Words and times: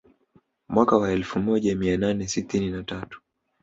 Mwaka 0.69 0.97
wa 0.97 1.11
elfu 1.11 1.39
moja 1.39 1.75
mia 1.75 1.97
nane 1.97 2.27
sitini 2.27 2.69
na 2.69 2.83
tatu 2.83 3.21